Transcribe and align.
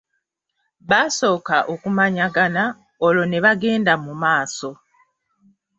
Basooka 0.89 1.57
okumanyagana 1.73 2.63
olwo 3.05 3.23
ne 3.27 3.39
bagenda 3.45 3.93
mu 4.03 4.13
maaso. 4.21 4.69